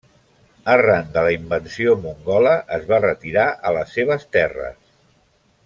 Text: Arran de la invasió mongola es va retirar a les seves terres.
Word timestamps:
Arran 0.75 1.11
de 1.17 1.23
la 1.27 1.33
invasió 1.35 1.93
mongola 2.05 2.55
es 2.79 2.89
va 2.93 3.01
retirar 3.05 3.47
a 3.69 3.75
les 3.77 3.95
seves 3.99 4.27
terres. 4.39 4.83